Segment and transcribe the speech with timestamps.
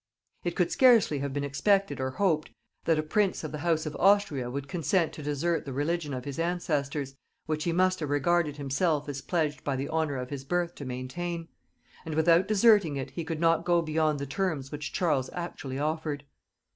[0.43, 2.49] It could scarcely have been expected or hoped
[2.85, 6.25] that a prince of the house of Austria would consent to desert the religion of
[6.25, 10.43] his ancestors, which he must have regarded himself as pledged by the honor of his
[10.43, 11.49] birth to maintain;
[12.03, 16.23] and without deserting it he could not go beyond the terms which Charles actually offered.